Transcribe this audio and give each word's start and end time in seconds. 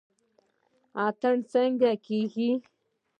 اتن 1.05 1.37
څنګه 1.51 1.91
کیږي؟ 2.05 2.49